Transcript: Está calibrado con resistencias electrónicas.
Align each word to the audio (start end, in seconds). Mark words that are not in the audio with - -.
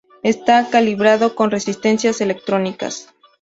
Está 0.23 0.67
calibrado 0.71 1.35
con 1.35 1.51
resistencias 1.51 2.21
electrónicas. 2.21 3.13